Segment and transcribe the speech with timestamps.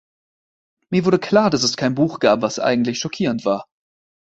[0.89, 3.65] Mir wurde klar, dass es kein Buch gab, was eigentlich schockierend war.